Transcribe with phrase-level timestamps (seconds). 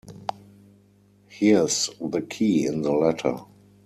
[1.27, 3.39] Here's the key in the letter.